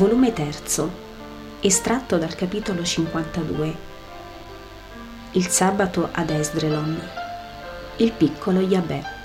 volume 0.00 0.32
3, 0.32 0.50
estratto 1.60 2.16
dal 2.16 2.34
capitolo 2.34 2.82
52. 2.82 3.76
Il 5.32 5.46
sabato 5.46 6.08
ad 6.10 6.30
Esdrelon. 6.30 6.98
Il 7.96 8.12
piccolo 8.12 8.60
Yabè. 8.60 9.18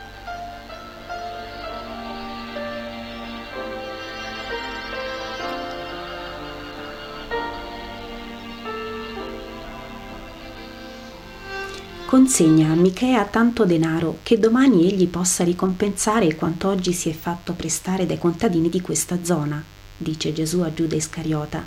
consegna 12.05 12.71
a 12.71 12.75
Michea 12.75 13.25
tanto 13.25 13.65
denaro 13.65 14.19
che 14.23 14.39
domani 14.39 14.85
egli 14.85 15.07
possa 15.07 15.43
ricompensare 15.43 16.35
quanto 16.35 16.69
oggi 16.69 16.93
si 16.93 17.09
è 17.09 17.13
fatto 17.13 17.53
prestare 17.53 18.05
dai 18.05 18.17
contadini 18.17 18.69
di 18.69 18.79
questa 18.79 19.17
zona, 19.23 19.74
dice 19.97 20.33
Gesù 20.33 20.61
a 20.61 20.73
Giuda 20.73 20.95
Iscariota, 20.95 21.65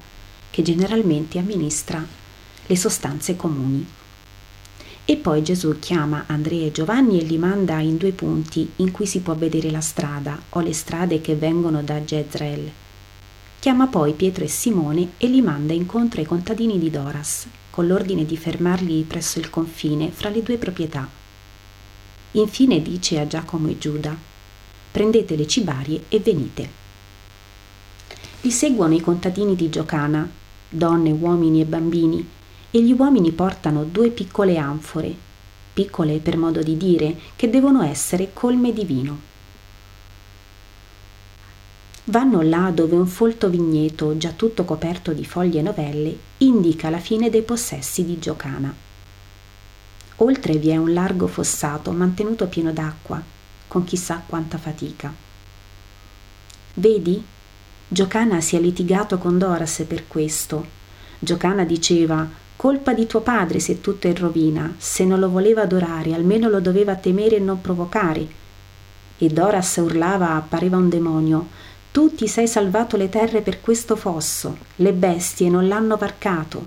che 0.51 0.63
generalmente 0.63 1.39
amministra 1.39 2.05
le 2.67 2.77
sostanze 2.77 3.37
comuni. 3.37 3.87
E 5.05 5.17
poi 5.17 5.43
Gesù 5.43 5.79
chiama 5.79 6.25
Andrea 6.27 6.67
e 6.67 6.73
Giovanni 6.73 7.19
e 7.19 7.25
li 7.25 7.39
manda 7.39 7.79
in 7.79 7.97
due 7.97 8.13
punti 8.13 8.73
in 8.77 8.91
cui 8.91 9.07
si 9.07 9.21
può 9.21 9.35
vedere 9.35 9.71
la 9.71 9.81
strada 9.81 10.39
o 10.51 10.61
le 10.61 10.75
strade 10.75 11.23
che 11.23 11.35
vengono 11.35 11.83
da 11.83 11.99
Jezreel. 12.01 12.71
Chiama 13.59 13.87
poi 13.87 14.13
Pietro 14.13 14.45
e 14.45 14.49
Simone 14.49 15.13
e 15.17 15.27
li 15.27 15.41
manda 15.41 15.73
incontro 15.73 16.21
ai 16.21 16.27
contadini 16.27 16.79
di 16.79 16.91
Doras, 16.91 17.47
con 17.71 17.87
l'ordine 17.87 18.27
di 18.27 18.37
fermarli 18.37 19.03
presso 19.05 19.39
il 19.39 19.49
confine 19.49 20.11
fra 20.11 20.29
le 20.29 20.43
due 20.43 20.59
proprietà. 20.59 21.09
Infine 22.33 22.83
dice 22.83 23.19
a 23.19 23.27
Giacomo 23.27 23.69
e 23.69 23.79
Giuda, 23.79 24.15
prendete 24.91 25.37
le 25.37 25.47
cibarie 25.47 26.05
e 26.09 26.21
venite. 26.21 26.87
Li 28.41 28.51
seguono 28.51 28.95
i 28.95 29.01
contadini 29.01 29.57
di 29.57 29.69
Giocana, 29.69 30.29
donne, 30.69 31.11
uomini 31.11 31.61
e 31.61 31.65
bambini, 31.65 32.29
e 32.71 32.83
gli 32.83 32.93
uomini 32.93 33.33
portano 33.33 33.85
due 33.85 34.11
piccole 34.11 34.59
anfore, 34.59 35.15
piccole 35.73 36.19
per 36.19 36.37
modo 36.37 36.63
di 36.63 36.77
dire, 36.77 37.17
che 37.35 37.51
devono 37.51 37.83
essere 37.83 38.33
colme 38.33 38.73
di 38.73 38.85
vino. 38.85 39.21
Vanno 42.05 42.41
là 42.41 42.71
dove 42.71 42.97
un 42.97 43.07
folto 43.07 43.51
vigneto, 43.51 44.17
già 44.17 44.31
tutto 44.31 44.65
coperto 44.65 45.13
di 45.13 45.25
foglie 45.25 45.61
novelle, 45.61 46.17
indica 46.39 46.91
la 46.91 46.99
fine 46.99 47.29
dei 47.31 47.43
possessi 47.43 48.05
di 48.05 48.19
Giocana. 48.19 48.75
Oltre 50.17 50.55
vi 50.55 50.71
è 50.71 50.77
un 50.77 50.93
largo 50.93 51.27
fossato 51.27 51.91
mantenuto 51.91 52.47
pieno 52.47 52.73
d'acqua, 52.73 53.23
con 53.67 53.85
chissà 53.85 54.23
quanta 54.27 54.59
fatica. 54.59 55.13
Vedi? 56.75 57.23
Giocana 57.91 58.43
si 58.43 58.55
è 58.55 58.61
litigato 58.61 59.17
con 59.17 59.39
Doras 59.39 59.83
per 59.89 60.07
questo. 60.07 60.77
Giocana 61.19 61.65
diceva 61.65 62.29
Colpa 62.55 62.93
di 62.93 63.07
tuo 63.07 63.21
padre 63.21 63.61
se 63.61 63.81
tutto 63.81 64.07
è 64.07 64.11
in 64.11 64.17
rovina, 64.17 64.75
se 64.77 65.07
non 65.07 65.19
lo 65.19 65.31
voleva 65.31 65.63
adorare, 65.63 66.13
almeno 66.13 66.51
lo 66.51 66.61
doveva 66.61 66.97
temere 66.97 67.37
e 67.37 67.41
non 67.41 67.63
provocare. 67.63 68.27
E 69.17 69.29
Doras 69.29 69.77
urlava, 69.77 70.45
pareva 70.47 70.77
un 70.77 70.91
demonio, 70.91 71.47
tu 71.91 72.15
ti 72.15 72.29
sei 72.29 72.47
salvato 72.47 72.99
le 72.99 73.09
terre 73.09 73.41
per 73.41 73.63
questo 73.63 73.97
fosso, 73.97 74.59
le 74.77 74.93
bestie 74.93 75.49
non 75.49 75.67
l'hanno 75.67 75.97
varcato. 75.97 76.67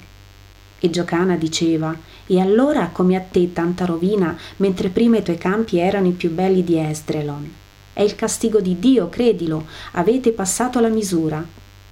E 0.79 0.89
Giocana 0.89 1.35
diceva, 1.35 1.95
e 2.25 2.39
allora 2.39 2.89
come 2.91 3.15
a 3.15 3.21
te 3.21 3.53
tanta 3.53 3.85
rovina, 3.85 4.35
mentre 4.57 4.89
prima 4.89 5.17
i 5.17 5.23
tuoi 5.23 5.37
campi 5.37 5.77
erano 5.77 6.07
i 6.07 6.13
più 6.13 6.31
belli 6.31 6.63
di 6.63 6.79
Esdrelon? 6.79 7.60
È 7.93 8.01
il 8.01 8.15
castigo 8.15 8.61
di 8.61 8.79
Dio, 8.79 9.09
credilo, 9.09 9.65
avete 9.93 10.31
passato 10.31 10.79
la 10.79 10.87
misura. 10.87 11.45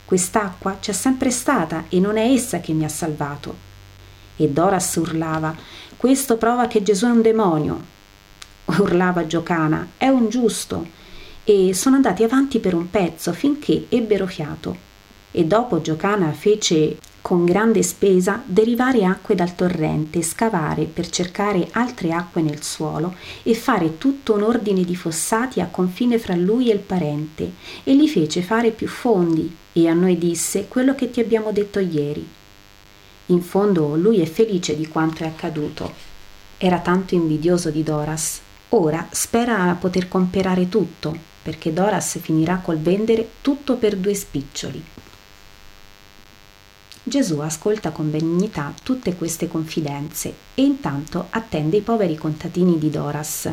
Quest'acqua 0.06 0.78
c'è 0.80 0.94
sempre 0.94 1.30
stata 1.30 1.86
e 1.90 2.00
non 2.00 2.18
è 2.18 2.32
essa 2.32 2.60
che 2.60 2.74
mi 2.74 2.86
ha 2.86 2.90
salvato. 2.90 3.68
E 4.38 4.48
Doras 4.50 4.96
urlava, 4.96 5.56
questo 5.98 6.38
prova 6.38 6.68
che 6.68 6.82
Gesù 6.82 7.06
è 7.06 7.10
un 7.10 7.22
demonio. 7.22 7.98
Urlava 8.66 9.28
Giocana, 9.28 9.90
è 9.98 10.08
un 10.08 10.30
giusto 10.30 10.88
e 11.44 11.74
sono 11.74 11.96
andati 11.96 12.24
avanti 12.24 12.60
per 12.60 12.76
un 12.76 12.90
pezzo 12.90 13.34
finché 13.34 13.88
ebbero 13.90 14.28
fiato. 14.28 14.88
E 15.32 15.46
dopo 15.46 15.82
Giocana 15.82 16.32
fece 16.32 16.98
con 17.22 17.46
grande 17.46 17.84
spesa 17.84 18.42
derivare 18.46 19.04
acque 19.06 19.36
dal 19.36 19.56
torrente, 19.56 20.22
scavare 20.22 20.86
per 20.86 21.10
cercare 21.10 21.68
altre 21.72 22.12
acque 22.12 22.42
nel 22.42 22.64
suolo 22.64 23.16
e 23.44 23.54
fare 23.54 23.98
tutto 23.98 24.34
un 24.34 24.44
ordine 24.44 24.84
di 24.84 24.96
fossati 24.96 25.62
a 25.62 25.68
confine 25.68 26.18
fra 26.18 26.36
lui 26.36 26.70
e 26.70 26.74
il 26.74 26.80
parente, 26.80 27.52
e 27.84 27.94
li 27.94 28.08
fece 28.08 28.42
fare 28.42 28.72
più 28.72 28.88
fondi, 28.88 29.56
e 29.74 29.88
a 29.88 29.94
noi 29.94 30.18
disse 30.18 30.68
quello 30.68 30.96
che 30.96 31.12
ti 31.12 31.20
abbiamo 31.20 31.52
detto 31.52 31.80
ieri. 31.80 32.28
In 33.28 33.42
fondo 33.42 33.96
lui 33.96 34.22
è 34.22 34.26
felice 34.26 34.76
di 34.76 34.88
quanto 34.88 35.24
è 35.24 35.28
accaduto. 35.28 35.94
Era 36.58 36.80
tanto 36.80 37.14
invidioso 37.14 37.70
di 37.70 37.84
Doras. 37.84 38.40
Ora 38.70 39.08
spera 39.12 39.76
poter 39.80 40.08
comperare 40.08 40.68
tutto, 40.68 41.16
perché 41.42 41.72
Doras 41.72 42.18
finirà 42.20 42.58
col 42.58 42.80
vendere 42.80 43.30
tutto 43.42 43.76
per 43.76 43.96
due 43.96 44.14
spiccioli. 44.14 44.84
Gesù 47.10 47.40
ascolta 47.40 47.92
con 47.92 48.10
benignità 48.10 48.74
tutte 48.82 49.16
queste 49.16 49.50
confidenze 49.50 50.34
e 50.56 50.62
intanto 50.62 51.28
attende 51.32 51.76
i 51.76 51.82
poveri 51.82 52.16
contadini 52.16 52.80
di 52.80 52.90
Doras, 52.90 53.52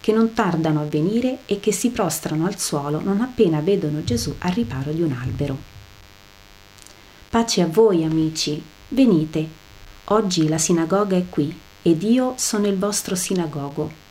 che 0.00 0.12
non 0.12 0.32
tardano 0.32 0.80
a 0.80 0.84
venire 0.84 1.40
e 1.44 1.60
che 1.60 1.72
si 1.72 1.90
prostrano 1.90 2.46
al 2.46 2.58
suolo 2.58 3.02
non 3.02 3.20
appena 3.20 3.60
vedono 3.60 4.02
Gesù 4.02 4.34
al 4.38 4.52
riparo 4.52 4.92
di 4.92 5.02
un 5.02 5.12
albero. 5.12 5.56
Pace 7.28 7.60
a 7.60 7.66
voi, 7.66 8.04
amici, 8.04 8.62
venite. 8.88 9.46
Oggi 10.04 10.48
la 10.48 10.56
sinagoga 10.56 11.16
è 11.16 11.28
qui 11.28 11.54
ed 11.82 12.02
io 12.02 12.32
sono 12.38 12.66
il 12.66 12.78
vostro 12.78 13.14
sinagogo 13.14 14.06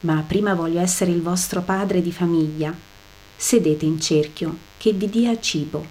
ma 0.00 0.22
prima 0.26 0.54
voglio 0.54 0.80
essere 0.80 1.10
il 1.10 1.22
vostro 1.22 1.62
padre 1.62 2.00
di 2.00 2.12
famiglia. 2.12 2.74
Sedete 3.36 3.84
in 3.84 4.00
cerchio, 4.00 4.56
che 4.76 4.92
vi 4.92 5.08
dia 5.08 5.38
cibo. 5.40 5.84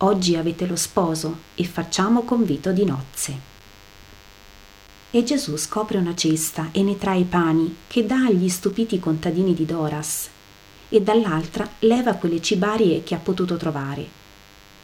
Oggi 0.00 0.36
avete 0.36 0.66
lo 0.66 0.76
sposo 0.76 1.38
e 1.54 1.64
facciamo 1.64 2.20
convito 2.24 2.70
di 2.70 2.84
nozze. 2.84 3.40
E 5.10 5.24
Gesù 5.24 5.56
scopre 5.56 5.96
una 5.96 6.14
cesta 6.14 6.68
e 6.72 6.82
ne 6.82 6.98
trae 6.98 7.20
i 7.20 7.24
pani 7.24 7.74
che 7.86 8.04
dà 8.04 8.26
agli 8.26 8.50
stupiti 8.50 9.00
contadini 9.00 9.54
di 9.54 9.64
Doras 9.64 10.28
e 10.90 11.00
dall'altra 11.00 11.66
leva 11.78 12.12
quelle 12.12 12.42
cibarie 12.42 13.04
che 13.04 13.14
ha 13.14 13.18
potuto 13.18 13.56
trovare. 13.56 14.06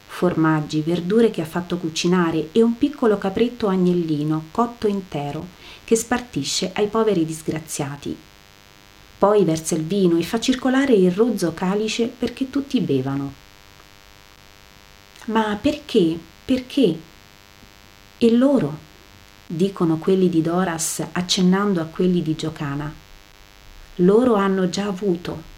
Formaggi, 0.07 0.81
verdure 0.81 1.29
che 1.29 1.41
ha 1.41 1.45
fatto 1.45 1.77
cucinare 1.77 2.49
e 2.51 2.63
un 2.63 2.75
piccolo 2.79 3.19
capretto 3.19 3.67
agnellino 3.67 4.45
cotto 4.49 4.87
intero 4.87 5.45
che 5.83 5.95
spartisce 5.95 6.71
ai 6.73 6.87
poveri 6.87 7.23
disgraziati. 7.23 8.17
Poi 9.19 9.43
versa 9.43 9.75
il 9.75 9.83
vino 9.83 10.17
e 10.17 10.23
fa 10.23 10.39
circolare 10.39 10.93
il 10.93 11.11
rozzo 11.11 11.53
calice 11.53 12.07
perché 12.07 12.49
tutti 12.49 12.79
bevano. 12.81 13.42
Ma 15.25 15.57
perché? 15.61 16.19
Perché? 16.43 16.99
E 18.17 18.31
loro? 18.31 18.91
dicono 19.47 19.97
quelli 19.97 20.29
di 20.29 20.41
Doras 20.41 21.01
accennando 21.11 21.79
a 21.79 21.85
quelli 21.85 22.21
di 22.21 22.35
Giocana. 22.35 22.91
Loro 23.97 24.35
hanno 24.35 24.69
già 24.69 24.85
avuto. 24.85 25.51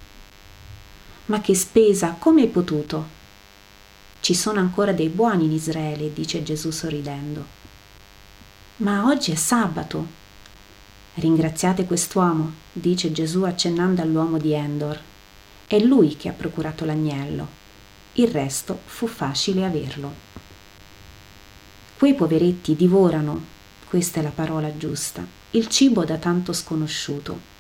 Ma 1.28 1.42
che 1.42 1.56
spesa, 1.56 2.16
come 2.20 2.42
hai 2.42 2.48
potuto? 2.48 3.14
Ci 4.20 4.36
sono 4.36 4.60
ancora 4.60 4.92
dei 4.92 5.10
buoni 5.10 5.46
in 5.46 5.52
Israele, 5.54 6.14
dice 6.14 6.44
Gesù 6.44 6.70
sorridendo. 6.72 7.46
Ma 8.78 9.06
oggi 9.06 9.32
è 9.32 9.36
sabato. 9.36 10.24
Ringraziate 11.16 11.86
quest'uomo, 11.86 12.54
dice 12.72 13.12
Gesù 13.12 13.44
accennando 13.44 14.02
all'uomo 14.02 14.38
di 14.38 14.54
Endor. 14.54 15.00
È 15.66 15.80
lui 15.80 16.18
che 16.18 16.30
ha 16.30 16.34
procurato 16.34 16.86
l'agnello. 16.86 17.64
Il 18.18 18.30
resto 18.30 18.80
fu 18.86 19.08
facile 19.08 19.66
averlo. 19.66 20.14
Quei 21.98 22.14
poveretti 22.14 22.74
divorano, 22.74 23.44
questa 23.90 24.22
è 24.22 24.24
la 24.24 24.30
parola 24.30 24.78
giusta, 24.78 25.26
il 25.52 25.68
cibo 25.68 26.06
da 26.06 26.16
tanto 26.16 26.54
sconosciuto. 26.54 27.54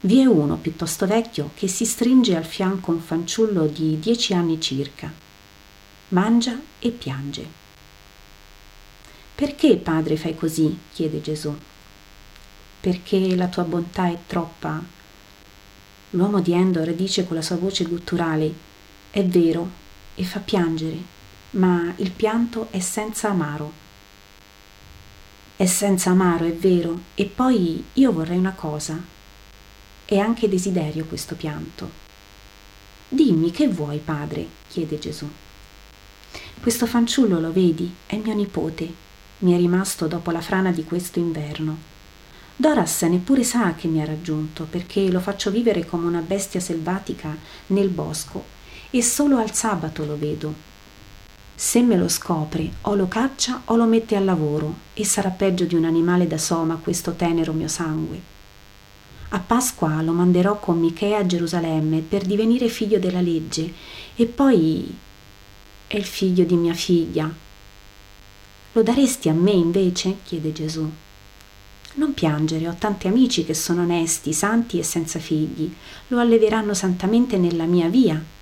Vi 0.00 0.18
è 0.20 0.24
uno 0.24 0.56
piuttosto 0.56 1.06
vecchio 1.06 1.50
che 1.54 1.68
si 1.68 1.84
stringe 1.84 2.34
al 2.36 2.46
fianco 2.46 2.90
un 2.90 3.00
fanciullo 3.00 3.66
di 3.66 3.98
dieci 3.98 4.32
anni 4.32 4.58
circa. 4.62 5.12
Mangia 6.08 6.58
e 6.78 6.90
piange. 6.90 7.46
Perché, 9.34 9.76
padre, 9.76 10.16
fai 10.16 10.34
così? 10.34 10.74
chiede 10.90 11.20
Gesù. 11.20 11.54
Perché 12.80 13.36
la 13.36 13.48
tua 13.48 13.64
bontà 13.64 14.08
è 14.08 14.16
troppa. 14.26 14.82
L'uomo 16.10 16.40
di 16.40 16.52
Endor 16.52 16.94
dice 16.94 17.26
con 17.26 17.36
la 17.36 17.42
sua 17.42 17.56
voce 17.56 17.84
gutturale, 17.84 18.65
è 19.16 19.24
vero, 19.24 19.70
e 20.14 20.24
fa 20.24 20.40
piangere, 20.40 20.98
ma 21.52 21.90
il 21.96 22.10
pianto 22.10 22.68
è 22.70 22.80
senza 22.80 23.30
amaro. 23.30 23.72
È 25.56 25.64
senza 25.64 26.10
amaro, 26.10 26.44
è 26.44 26.52
vero, 26.52 27.00
e 27.14 27.24
poi 27.24 27.82
io 27.94 28.12
vorrei 28.12 28.36
una 28.36 28.52
cosa. 28.52 29.02
È 30.04 30.18
anche 30.18 30.50
desiderio 30.50 31.06
questo 31.06 31.34
pianto. 31.34 31.90
Dimmi 33.08 33.50
che 33.52 33.68
vuoi, 33.68 34.00
padre? 34.00 34.46
chiede 34.68 34.98
Gesù. 34.98 35.26
Questo 36.60 36.84
fanciullo 36.84 37.40
lo 37.40 37.50
vedi? 37.50 37.90
È 38.04 38.16
mio 38.16 38.34
nipote. 38.34 38.92
Mi 39.38 39.54
è 39.54 39.56
rimasto 39.56 40.06
dopo 40.08 40.30
la 40.30 40.42
frana 40.42 40.72
di 40.72 40.84
questo 40.84 41.20
inverno. 41.20 41.78
Doras 42.54 43.00
neppure 43.04 43.44
sa 43.44 43.74
che 43.74 43.88
mi 43.88 44.02
ha 44.02 44.04
raggiunto 44.04 44.66
perché 44.68 45.10
lo 45.10 45.20
faccio 45.20 45.50
vivere 45.50 45.86
come 45.86 46.06
una 46.06 46.20
bestia 46.20 46.60
selvatica 46.60 47.34
nel 47.68 47.88
bosco 47.88 48.55
e 48.96 49.02
solo 49.02 49.36
al 49.36 49.52
sabato 49.52 50.06
lo 50.06 50.16
vedo. 50.16 50.54
Se 51.54 51.82
me 51.82 51.96
lo 51.96 52.08
scopre, 52.08 52.70
o 52.82 52.94
lo 52.94 53.08
caccia 53.08 53.62
o 53.66 53.76
lo 53.76 53.84
mette 53.84 54.16
al 54.16 54.24
lavoro 54.24 54.74
e 54.94 55.04
sarà 55.04 55.28
peggio 55.30 55.64
di 55.64 55.74
un 55.74 55.84
animale 55.84 56.26
da 56.26 56.38
soma 56.38 56.76
questo 56.76 57.12
tenero 57.12 57.52
mio 57.52 57.68
sangue. 57.68 58.34
A 59.30 59.38
Pasqua 59.38 60.00
lo 60.00 60.12
manderò 60.12 60.58
con 60.58 60.78
Michea 60.78 61.18
a 61.18 61.26
Gerusalemme 61.26 62.00
per 62.00 62.24
divenire 62.24 62.68
figlio 62.68 62.98
della 62.98 63.20
legge 63.20 63.72
e 64.14 64.24
poi 64.24 64.96
è 65.86 65.96
il 65.96 66.04
figlio 66.04 66.44
di 66.44 66.56
mia 66.56 66.74
figlia. 66.74 67.30
Lo 68.72 68.82
daresti 68.82 69.28
a 69.28 69.34
me 69.34 69.50
invece? 69.50 70.18
chiede 70.24 70.52
Gesù. 70.52 70.90
Non 71.94 72.14
piangere, 72.14 72.68
ho 72.68 72.74
tanti 72.78 73.08
amici 73.08 73.44
che 73.44 73.54
sono 73.54 73.82
onesti, 73.82 74.32
santi 74.32 74.78
e 74.78 74.82
senza 74.82 75.18
figli. 75.18 75.74
Lo 76.08 76.18
alleveranno 76.18 76.72
santamente 76.72 77.36
nella 77.38 77.64
mia 77.64 77.88
via. 77.88 78.34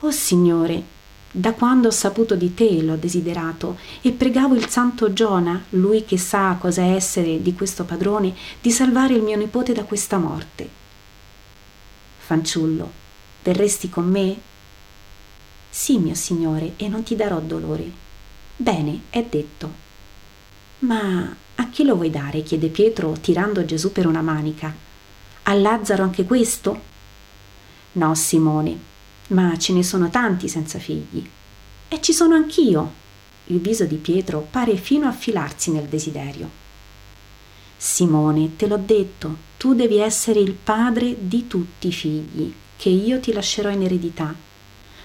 Oh 0.00 0.10
Signore, 0.10 0.94
da 1.30 1.52
quando 1.54 1.88
ho 1.88 1.90
saputo 1.90 2.34
di 2.34 2.52
te 2.52 2.82
l'ho 2.82 2.96
desiderato 2.96 3.78
e 4.02 4.12
pregavo 4.12 4.54
il 4.54 4.68
santo 4.68 5.12
Giona, 5.12 5.64
lui 5.70 6.04
che 6.04 6.18
sa 6.18 6.56
cosa 6.60 6.82
essere 6.82 7.40
di 7.40 7.54
questo 7.54 7.84
padrone, 7.84 8.34
di 8.60 8.70
salvare 8.70 9.14
il 9.14 9.22
mio 9.22 9.36
nipote 9.36 9.72
da 9.72 9.84
questa 9.84 10.18
morte. 10.18 10.68
Fanciullo, 12.18 12.90
verresti 13.42 13.88
con 13.88 14.06
me? 14.06 14.36
Sì, 15.70 15.98
mio 15.98 16.14
signore, 16.14 16.72
e 16.76 16.88
non 16.88 17.02
ti 17.02 17.16
darò 17.16 17.40
dolore. 17.40 17.90
Bene, 18.56 19.02
è 19.10 19.22
detto. 19.22 19.72
Ma 20.80 21.36
a 21.54 21.68
chi 21.70 21.84
lo 21.84 21.96
vuoi 21.96 22.10
dare? 22.10 22.42
chiede 22.42 22.68
Pietro, 22.68 23.12
tirando 23.12 23.64
Gesù 23.64 23.92
per 23.92 24.06
una 24.06 24.22
manica. 24.22 24.74
A 25.44 25.54
Lazzaro 25.54 26.02
anche 26.02 26.24
questo? 26.24 26.80
No, 27.92 28.14
Simone, 28.14 28.94
ma 29.28 29.56
ce 29.58 29.72
ne 29.72 29.82
sono 29.82 30.08
tanti 30.10 30.48
senza 30.48 30.78
figli. 30.78 31.28
E 31.88 32.00
ci 32.00 32.12
sono 32.12 32.34
anch'io. 32.34 33.04
Il 33.46 33.60
viso 33.60 33.84
di 33.84 33.96
Pietro 33.96 34.46
pare 34.50 34.76
fino 34.76 35.06
a 35.06 35.12
filarsi 35.12 35.70
nel 35.70 35.86
desiderio. 35.86 36.64
Simone, 37.76 38.56
te 38.56 38.66
l'ho 38.66 38.78
detto, 38.78 39.36
tu 39.56 39.74
devi 39.74 39.98
essere 39.98 40.40
il 40.40 40.52
padre 40.52 41.16
di 41.18 41.46
tutti 41.46 41.88
i 41.88 41.92
figli, 41.92 42.52
che 42.76 42.88
io 42.88 43.20
ti 43.20 43.32
lascerò 43.32 43.70
in 43.70 43.82
eredità, 43.82 44.34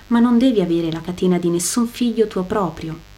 ma 0.08 0.20
non 0.20 0.38
devi 0.38 0.62
avere 0.62 0.92
la 0.92 1.02
catena 1.02 1.38
di 1.38 1.50
nessun 1.50 1.88
figlio 1.88 2.28
tuo 2.28 2.44
proprio. 2.44 3.10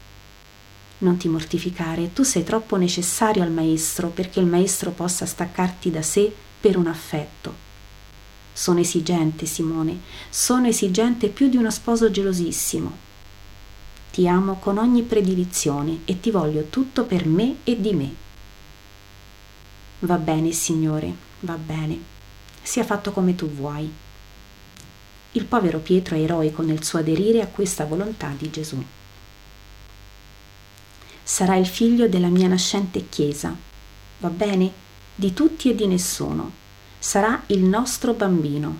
Non 0.99 1.17
ti 1.17 1.27
mortificare, 1.27 2.13
tu 2.13 2.23
sei 2.23 2.43
troppo 2.43 2.75
necessario 2.75 3.43
al 3.43 3.51
maestro 3.51 4.07
perché 4.09 4.39
il 4.39 4.45
maestro 4.45 4.91
possa 4.91 5.25
staccarti 5.25 5.91
da 5.91 6.01
sé 6.01 6.33
per 6.59 6.77
un 6.77 6.87
affetto. 6.87 7.62
Sono 8.55 8.79
esigente, 8.79 9.47
Simone, 9.47 10.01
sono 10.29 10.67
esigente 10.67 11.27
più 11.29 11.49
di 11.49 11.57
uno 11.57 11.71
sposo 11.71 12.11
gelosissimo. 12.11 13.11
Ti 14.11 14.27
amo 14.27 14.59
con 14.59 14.77
ogni 14.77 15.01
predilizione 15.01 16.01
e 16.05 16.19
ti 16.19 16.29
voglio 16.29 16.65
tutto 16.69 17.05
per 17.05 17.25
me 17.25 17.57
e 17.63 17.81
di 17.81 17.93
me. 17.93 18.13
Va 20.01 20.17
bene, 20.17 20.51
Signore, 20.51 21.15
va 21.39 21.55
bene. 21.55 21.99
Sia 22.61 22.83
fatto 22.83 23.11
come 23.11 23.33
tu 23.33 23.49
vuoi. 23.49 23.91
Il 25.31 25.45
povero 25.45 25.79
Pietro 25.79 26.15
è 26.15 26.19
eroico 26.19 26.61
nel 26.61 26.83
suo 26.83 26.99
aderire 26.99 27.41
a 27.41 27.47
questa 27.47 27.85
volontà 27.85 28.31
di 28.37 28.51
Gesù. 28.51 28.81
Sarà 31.23 31.55
il 31.55 31.65
figlio 31.65 32.07
della 32.07 32.27
mia 32.27 32.47
nascente 32.47 33.09
Chiesa, 33.09 33.55
va 34.19 34.29
bene? 34.29 34.71
Di 35.15 35.33
tutti 35.33 35.71
e 35.71 35.75
di 35.75 35.87
nessuno 35.87 36.61
sarà 37.03 37.43
il 37.47 37.65
nostro 37.65 38.13
bambino. 38.13 38.79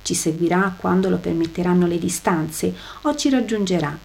Ci 0.00 0.14
seguirà 0.14 0.74
quando 0.78 1.10
lo 1.10 1.18
permetteranno 1.18 1.86
le 1.86 1.98
distanze 1.98 2.74
o 3.02 3.14
ci 3.16 3.28
raggiungerà 3.28 3.96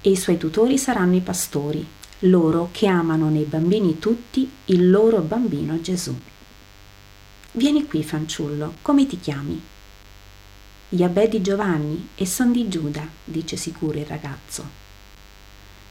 e 0.00 0.10
i 0.10 0.16
suoi 0.16 0.38
tutori 0.38 0.76
saranno 0.76 1.14
i 1.14 1.20
pastori, 1.20 1.86
loro 2.20 2.70
che 2.72 2.88
amano 2.88 3.28
nei 3.28 3.44
bambini 3.44 4.00
tutti 4.00 4.50
il 4.64 4.90
loro 4.90 5.20
bambino 5.20 5.80
Gesù. 5.80 6.18
Vieni 7.52 7.86
qui, 7.86 8.02
fanciullo, 8.02 8.74
come 8.82 9.06
ti 9.06 9.20
chiami? 9.20 9.62
Iabè 10.88 11.28
di 11.28 11.40
Giovanni 11.40 12.08
e 12.16 12.26
son 12.26 12.50
di 12.50 12.68
Giuda, 12.68 13.06
dice 13.22 13.54
sicuro 13.56 13.98
il 13.98 14.06
ragazzo. 14.06 14.68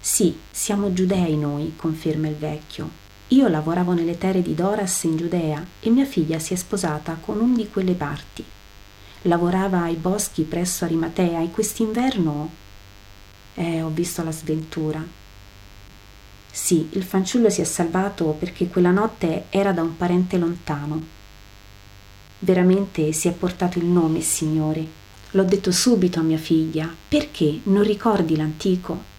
Sì, 0.01 0.38
siamo 0.51 0.91
giudei 0.91 1.38
noi, 1.38 1.75
conferma 1.77 2.27
il 2.27 2.35
vecchio, 2.35 3.01
io 3.33 3.47
lavoravo 3.47 3.94
nelle 3.94 4.19
terre 4.19 4.44
di 4.44 4.53
Doras 4.53 5.03
in 5.03 5.18
Giudea 5.18 5.65
e 5.80 5.89
mia 5.89 6.06
figlia 6.06 6.38
si 6.38 6.53
è 6.53 6.56
sposata 6.56 7.18
con 7.19 7.39
un 7.39 7.56
di 7.56 7.68
quelle 7.68 7.94
parti. 7.94 8.45
Lavorava 9.24 9.81
ai 9.81 9.95
boschi 9.95 10.44
presso 10.44 10.85
Arimatea 10.85 11.41
e 11.41 11.50
quest'inverno... 11.50 12.62
Eh, 13.56 13.81
ho 13.81 13.89
visto 13.89 14.24
la 14.24 14.31
sventura. 14.31 15.03
Sì, 16.51 16.89
il 16.91 17.03
fanciullo 17.03 17.50
si 17.50 17.62
è 17.62 17.63
salvato 17.63 18.35
perché 18.38 18.68
quella 18.68 18.91
notte 18.91 19.45
era 19.50 19.71
da 19.71 19.81
un 19.81 19.97
parente 19.97 20.38
lontano. 20.38 21.01
Veramente 22.39 23.13
si 23.13 23.27
è 23.27 23.31
portato 23.31 23.80
il 23.80 23.85
nome, 23.85 24.21
Signore. 24.21 24.85
L'ho 25.31 25.44
detto 25.44 25.71
subito 25.71 26.19
a 26.19 26.24
mia 26.24 26.38
figlia. 26.38 26.94
Perché? 27.07 27.62
Non 27.63 27.83
ricordi 27.83 28.35
l'antico? 28.35 29.12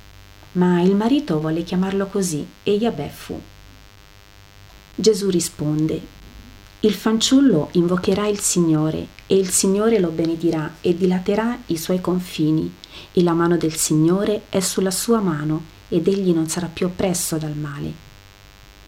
Ma 0.52 0.81
il 0.82 0.94
marito 0.94 1.40
volle 1.40 1.64
chiamarlo 1.64 2.06
così 2.06 2.46
e 2.62 2.72
Yabè 2.72 3.08
fu. 3.08 3.40
Gesù 4.96 5.29
risponde, 5.29 6.00
il 6.81 6.94
fanciullo 6.94 7.70
invocherà 7.73 8.29
il 8.29 8.38
Signore 8.38 9.08
e 9.26 9.37
il 9.37 9.49
Signore 9.49 9.99
lo 9.99 10.11
benedirà 10.11 10.76
e 10.81 10.94
dilaterà 10.94 11.58
i 11.67 11.76
suoi 11.76 12.00
confini 12.00 12.73
e 13.12 13.23
la 13.23 13.32
mano 13.32 13.56
del 13.56 13.75
Signore 13.75 14.43
è 14.50 14.61
sulla 14.61 14.93
sua 14.93 15.19
mano 15.20 15.64
ed 15.88 16.06
egli 16.06 16.30
non 16.33 16.49
sarà 16.49 16.66
più 16.66 16.87
oppresso 16.87 17.38
dal 17.38 17.57
male. 17.57 17.92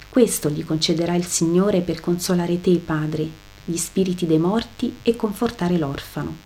Questo 0.08 0.48
gli 0.48 0.64
concederà 0.64 1.14
il 1.14 1.24
Signore 1.24 1.80
per 1.80 2.00
consolare 2.00 2.60
te, 2.60 2.76
Padre, 2.76 3.28
gli 3.64 3.76
spiriti 3.76 4.26
dei 4.26 4.38
morti 4.38 4.98
e 5.02 5.16
confortare 5.16 5.76
l'orfano. 5.76 6.36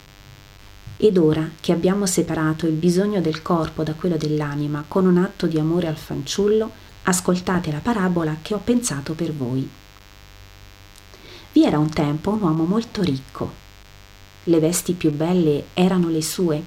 Ed 0.97 1.19
ora 1.19 1.51
che 1.61 1.73
abbiamo 1.73 2.07
separato 2.07 2.67
il 2.67 2.75
bisogno 2.75 3.21
del 3.21 3.43
corpo 3.43 3.83
da 3.83 3.93
quello 3.93 4.17
dell'anima 4.17 4.85
con 4.87 5.07
un 5.07 5.19
atto 5.19 5.47
di 5.47 5.59
amore 5.59 5.87
al 5.87 5.97
fanciullo, 5.97 6.89
Ascoltate 7.03 7.73
la 7.73 7.79
parabola 7.79 8.37
che 8.43 8.55
ho 8.55 8.61
pensato 8.63 9.15
per 9.15 9.33
voi. 9.33 9.69
Vi 11.53 11.65
era 11.65 11.79
un 11.79 11.89
tempo 11.91 12.31
un 12.31 12.43
uomo 12.43 12.65
molto 12.65 13.03
ricco. 13.03 13.53
Le 14.45 14.59
vesti 14.61 14.93
più 14.93 15.11
belle 15.11 15.67
erano 15.75 16.09
le 16.09 16.23
sue 16.23 16.63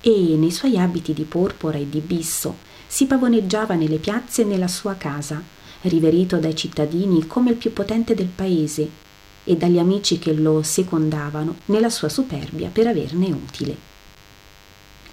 e 0.00 0.36
nei 0.36 0.50
suoi 0.50 0.78
abiti 0.78 1.12
di 1.12 1.24
porpora 1.24 1.78
e 1.78 1.88
di 1.88 2.00
bisso 2.00 2.68
si 2.86 3.06
pavoneggiava 3.06 3.74
nelle 3.74 3.98
piazze 3.98 4.44
nella 4.44 4.68
sua 4.68 4.94
casa, 4.94 5.42
riverito 5.82 6.38
dai 6.38 6.54
cittadini 6.54 7.26
come 7.26 7.50
il 7.50 7.56
più 7.56 7.72
potente 7.72 8.14
del 8.14 8.28
paese 8.28 8.88
e 9.44 9.56
dagli 9.56 9.78
amici 9.78 10.18
che 10.18 10.32
lo 10.32 10.62
secondavano 10.62 11.56
nella 11.66 11.90
sua 11.90 12.08
superbia 12.08 12.68
per 12.68 12.86
averne 12.86 13.30
utile. 13.30 13.89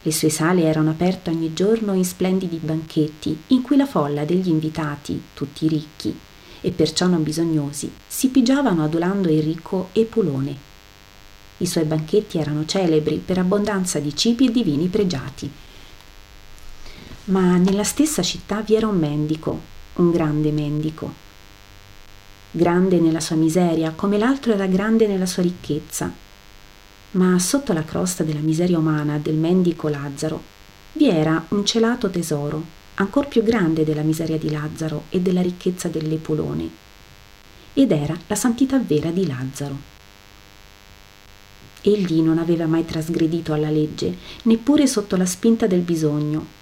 Le 0.07 0.13
sue 0.13 0.29
sale 0.29 0.61
erano 0.61 0.91
aperte 0.91 1.31
ogni 1.31 1.51
giorno 1.53 1.91
in 1.91 2.05
splendidi 2.05 2.59
banchetti, 2.63 3.43
in 3.47 3.61
cui 3.61 3.75
la 3.75 3.85
folla 3.85 4.23
degli 4.23 4.47
invitati, 4.47 5.21
tutti 5.33 5.67
ricchi 5.67 6.17
e 6.61 6.71
perciò 6.71 7.07
non 7.07 7.23
bisognosi, 7.23 7.91
si 8.07 8.29
pigiavano 8.29 8.85
adulando 8.85 9.29
il 9.29 9.43
ricco 9.43 9.89
Epulone. 9.91 10.55
I 11.57 11.65
suoi 11.65 11.83
banchetti 11.83 12.37
erano 12.37 12.65
celebri 12.65 13.17
per 13.17 13.39
abbondanza 13.39 13.99
di 13.99 14.15
cibi 14.15 14.47
e 14.47 14.51
di 14.51 14.63
vini 14.63 14.87
pregiati. 14.87 15.51
Ma 17.25 17.57
nella 17.57 17.83
stessa 17.83 18.21
città 18.21 18.61
vi 18.61 18.75
era 18.75 18.87
un 18.87 18.97
mendico, 18.97 19.59
un 19.95 20.11
grande 20.11 20.51
mendico. 20.53 21.13
Grande 22.51 23.01
nella 23.01 23.19
sua 23.19 23.35
miseria, 23.35 23.91
come 23.91 24.17
l'altro 24.17 24.53
era 24.53 24.67
grande 24.67 25.05
nella 25.05 25.25
sua 25.25 25.43
ricchezza, 25.43 26.09
ma 27.17 27.39
sotto 27.39 27.73
la 27.73 27.83
crosta 27.83 28.23
della 28.23 28.39
miseria 28.39 28.77
umana 28.77 29.17
del 29.17 29.35
mendico 29.35 29.87
Lazzaro 29.87 30.55
vi 30.93 31.09
era 31.09 31.43
un 31.49 31.65
celato 31.65 32.09
tesoro, 32.09 32.63
ancor 32.95 33.27
più 33.27 33.43
grande 33.43 33.83
della 33.83 34.03
miseria 34.03 34.37
di 34.37 34.49
Lazzaro 34.49 35.05
e 35.09 35.19
della 35.19 35.41
ricchezza 35.41 35.87
dell'Epulone, 35.87 36.69
ed 37.73 37.91
era 37.91 38.15
la 38.27 38.35
santità 38.35 38.79
vera 38.79 39.09
di 39.09 39.25
Lazzaro. 39.25 39.95
Egli 41.81 42.21
non 42.21 42.37
aveva 42.37 42.65
mai 42.65 42.85
trasgredito 42.85 43.53
alla 43.53 43.69
legge, 43.69 44.15
neppure 44.43 44.87
sotto 44.87 45.15
la 45.15 45.25
spinta 45.25 45.67
del 45.67 45.81
bisogno, 45.81 46.55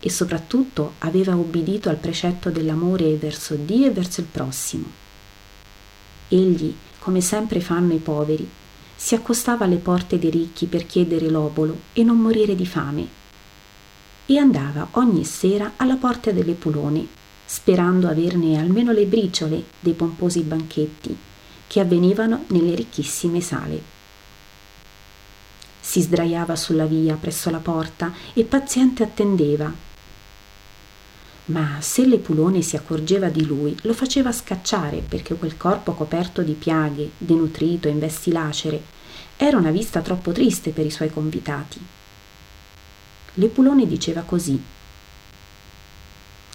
e 0.00 0.10
soprattutto 0.10 0.94
aveva 0.98 1.36
obbedito 1.36 1.88
al 1.88 1.96
precetto 1.96 2.50
dell'amore 2.50 3.16
verso 3.16 3.54
Dio 3.54 3.86
e 3.86 3.90
verso 3.90 4.20
il 4.20 4.26
prossimo. 4.26 4.90
Egli, 6.28 6.74
come 6.98 7.20
sempre 7.20 7.60
fanno 7.60 7.92
i 7.92 7.98
poveri, 7.98 8.48
si 8.96 9.14
accostava 9.14 9.64
alle 9.64 9.76
porte 9.76 10.18
dei 10.18 10.30
ricchi 10.30 10.66
per 10.66 10.86
chiedere 10.86 11.28
l'obolo 11.28 11.80
e 11.92 12.02
non 12.02 12.18
morire 12.18 12.54
di 12.54 12.66
fame. 12.66 13.20
e 14.26 14.38
andava 14.38 14.88
ogni 14.92 15.24
sera 15.24 15.72
alla 15.76 15.96
porta 15.96 16.30
delle 16.30 16.54
Pulone, 16.54 17.06
sperando 17.44 18.08
averne 18.08 18.58
almeno 18.58 18.92
le 18.92 19.04
briciole 19.04 19.64
dei 19.80 19.92
pomposi 19.92 20.40
banchetti 20.42 21.16
che 21.66 21.80
avvenivano 21.80 22.44
nelle 22.48 22.74
ricchissime 22.74 23.40
sale. 23.40 23.82
Si 25.80 26.00
sdraiava 26.00 26.54
sulla 26.54 26.86
via 26.86 27.16
presso 27.16 27.50
la 27.50 27.58
porta 27.58 28.12
e 28.32 28.44
paziente 28.44 29.02
attendeva. 29.02 29.72
Ma 31.46 31.78
se 31.80 32.06
l'Epulone 32.06 32.62
si 32.62 32.76
accorgeva 32.76 33.28
di 33.28 33.44
lui, 33.44 33.76
lo 33.82 33.94
faceva 33.94 34.30
scacciare 34.30 34.98
perché 34.98 35.34
quel 35.34 35.56
corpo 35.56 35.92
coperto 35.92 36.42
di 36.42 36.52
piaghe, 36.52 37.10
denutrito 37.18 37.88
in 37.88 37.98
vesti 37.98 38.30
lacere, 38.30 38.80
era 39.36 39.56
una 39.56 39.72
vista 39.72 40.02
troppo 40.02 40.30
triste 40.30 40.70
per 40.70 40.86
i 40.86 40.90
suoi 40.90 41.10
convitati. 41.10 41.80
L'Epulone 43.34 43.88
diceva 43.88 44.20
così. 44.20 44.60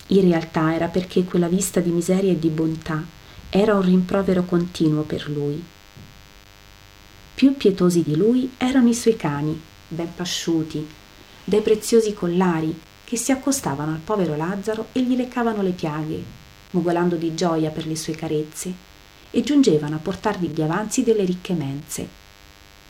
In 0.08 0.22
realtà 0.22 0.74
era 0.74 0.88
perché 0.88 1.25
quella 1.25 1.50
vista 1.50 1.82
di 1.82 1.89
miseria 1.89 2.32
e 2.32 2.39
di 2.39 2.50
bontà 2.50 3.03
era 3.50 3.74
un 3.74 3.82
rimprovero 3.82 4.44
continuo 4.44 5.01
per 5.01 5.29
lui. 5.29 5.62
Più 7.36 7.58
pietosi 7.58 8.03
di 8.03 8.15
lui 8.15 8.53
erano 8.58 8.88
i 8.88 8.94
suoi 8.94 9.17
cani, 9.17 9.60
ben 9.89 10.13
pasciuti, 10.15 10.88
dai 11.44 11.62
preziosi 11.62 12.13
collari 12.13 12.74
che 13.08 13.16
si 13.16 13.32
accostavano 13.32 13.94
al 13.94 14.02
povero 14.04 14.36
Lazzaro 14.36 14.88
e 14.92 15.02
gli 15.02 15.16
leccavano 15.16 15.62
le 15.62 15.72
piaghe, 15.72 16.22
mugolando 16.72 17.16
di 17.16 17.34
gioia 17.34 17.70
per 17.70 17.88
le 17.88 17.96
sue 17.96 18.16
carezze, 18.16 18.74
e 19.32 19.44
giungevano 19.44 19.96
a 19.96 20.00
portargli 20.00 20.50
gli 20.50 20.62
avanzi 20.62 21.04
delle 21.04 21.24
ricche 21.24 21.54
mense 21.54 22.26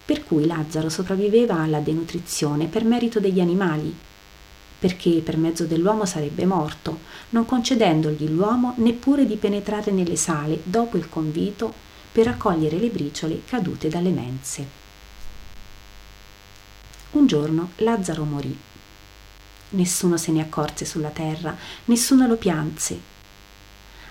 per 0.07 0.23
cui 0.23 0.47
Lazzaro 0.47 0.87
sopravviveva 0.87 1.59
alla 1.59 1.81
denutrizione 1.81 2.67
per 2.67 2.85
merito 2.85 3.19
degli 3.19 3.41
animali, 3.41 3.93
perché 4.79 5.19
per 5.19 5.35
mezzo 5.35 5.65
dell'uomo 5.65 6.05
sarebbe 6.05 6.45
morto, 6.45 6.99
non 7.31 7.45
concedendogli 7.45 8.29
l'uomo 8.29 8.73
neppure 8.77 9.25
di 9.25 9.35
penetrare 9.35 9.91
nelle 9.91 10.15
sale 10.15 10.61
dopo 10.63 10.95
il 10.95 11.09
convito 11.09 11.73
per 12.09 12.23
raccogliere 12.23 12.77
le 12.77 12.87
briciole 12.87 13.41
cadute 13.43 13.89
dalle 13.89 14.11
mense. 14.11 14.67
Un 17.11 17.27
giorno 17.27 17.71
Lazzaro 17.75 18.23
morì. 18.23 18.57
Nessuno 19.69 20.17
se 20.17 20.31
ne 20.31 20.41
accorse 20.41 20.85
sulla 20.85 21.09
terra, 21.09 21.55
nessuno 21.85 22.27
lo 22.27 22.35
pianse. 22.35 23.15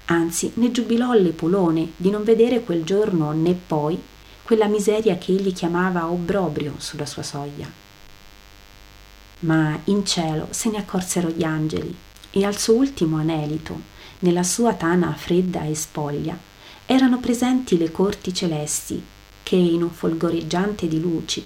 Anzi, 0.07 0.53
ne 0.55 0.71
giubilò 0.71 1.13
l'Epolone 1.13 1.93
di 1.97 2.11
non 2.11 2.23
vedere 2.23 2.63
quel 2.63 2.85
giorno 2.85 3.33
né 3.33 3.55
poi 3.55 4.01
quella 4.43 4.67
miseria 4.67 5.19
che 5.19 5.33
egli 5.33 5.53
chiamava 5.53 6.09
obbrobrio 6.09 6.75
sulla 6.79 7.07
sua 7.07 7.25
soglia. 7.25 7.69
Ma 9.41 9.79
in 9.85 10.07
cielo 10.07 10.47
se 10.51 10.71
ne 10.71 10.79
accorsero 10.79 11.29
gli 11.31 11.43
angeli 11.43 11.95
e 12.31 12.45
al 12.45 12.57
suo 12.57 12.75
ultimo 12.75 13.17
anelito, 13.17 13.95
nella 14.21 14.45
sua 14.45 14.75
tana 14.75 15.13
fredda 15.15 15.65
e 15.65 15.75
spoglia, 15.75 16.39
erano 16.87 17.19
presenti 17.19 17.77
le 17.77 17.91
corti 17.91 18.33
celesti 18.33 19.03
che, 19.43 19.57
in 19.57 19.83
un 19.83 19.91
folgoreggiante 19.91 20.87
di 20.87 21.01
luci, 21.01 21.45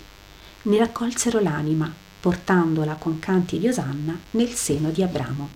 ne 0.62 0.78
raccolsero 0.78 1.40
l'anima, 1.40 1.92
portandola 2.20 2.94
con 2.94 3.18
canti 3.18 3.58
di 3.58 3.68
osanna 3.68 4.18
nel 4.32 4.50
seno 4.50 4.90
di 4.90 5.02
Abramo. 5.02 5.48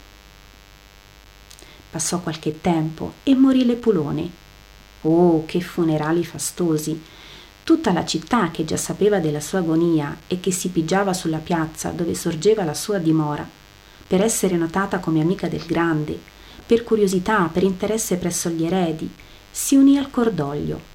Passò 1.90 2.18
qualche 2.20 2.60
tempo 2.60 3.14
e 3.22 3.34
morì 3.34 3.64
l'Epulone. 3.64 4.42
Oh, 5.02 5.44
che 5.44 5.60
funerali 5.60 6.24
fastosi! 6.24 7.00
Tutta 7.62 7.92
la 7.92 8.04
città, 8.04 8.50
che 8.50 8.64
già 8.64 8.76
sapeva 8.76 9.20
della 9.20 9.40
sua 9.40 9.60
agonia 9.60 10.18
e 10.26 10.40
che 10.40 10.50
si 10.50 10.68
pigiava 10.68 11.14
sulla 11.14 11.38
piazza 11.38 11.90
dove 11.90 12.14
sorgeva 12.14 12.64
la 12.64 12.74
sua 12.74 12.98
dimora, 12.98 13.48
per 14.06 14.22
essere 14.22 14.56
notata 14.56 14.98
come 14.98 15.20
amica 15.20 15.48
del 15.48 15.64
grande, 15.64 16.18
per 16.66 16.82
curiosità, 16.82 17.48
per 17.52 17.62
interesse 17.62 18.16
presso 18.16 18.48
gli 18.48 18.64
eredi, 18.64 19.08
si 19.50 19.76
unì 19.76 19.96
al 19.96 20.10
cordoglio 20.10 20.92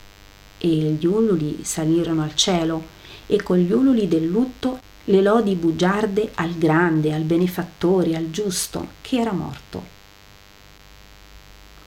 e 0.57 0.67
gli 0.67 1.05
ululi 1.05 1.59
salirono 1.63 2.23
al 2.23 2.35
cielo 2.35 2.97
e 3.25 3.41
con 3.41 3.57
gli 3.57 3.71
ululi 3.71 4.07
del 4.07 4.27
lutto 4.27 4.79
le 5.05 5.21
lodi 5.21 5.55
bugiarde 5.55 6.31
al 6.35 6.57
grande, 6.57 7.13
al 7.13 7.23
benefattore, 7.23 8.15
al 8.15 8.29
giusto, 8.29 8.89
che 9.01 9.17
era 9.17 9.31
morto. 9.31 9.97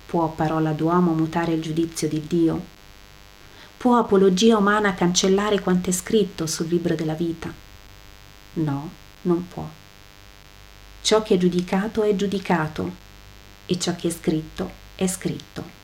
Può 0.06 0.28
parola 0.30 0.72
d'uomo 0.72 1.12
mutare 1.12 1.52
il 1.52 1.62
giudizio 1.62 2.08
di 2.08 2.22
Dio? 2.26 2.60
Può 3.76 3.96
apologia 3.96 4.58
umana 4.58 4.94
cancellare 4.94 5.60
quanto 5.60 5.90
è 5.90 5.92
scritto 5.92 6.46
sul 6.46 6.68
libro 6.68 6.94
della 6.94 7.14
vita? 7.14 7.52
No, 8.54 8.90
non 9.22 9.48
può. 9.48 9.66
Ciò 11.00 11.22
che 11.22 11.34
è 11.34 11.38
giudicato 11.38 12.02
è 12.02 12.14
giudicato 12.14 12.92
e 13.66 13.78
ciò 13.78 13.96
che 13.96 14.08
è 14.08 14.10
scritto 14.10 14.70
è 14.94 15.06
scritto. 15.06 15.80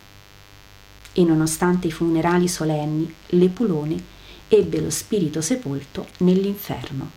E 1.12 1.24
nonostante 1.24 1.88
i 1.88 1.92
funerali 1.92 2.48
solenni, 2.48 3.12
l'Epulone 3.28 4.16
ebbe 4.48 4.80
lo 4.80 4.90
spirito 4.90 5.40
sepolto 5.40 6.06
nell'inferno. 6.18 7.10